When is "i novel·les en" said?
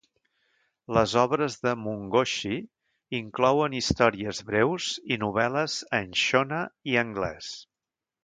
5.17-6.11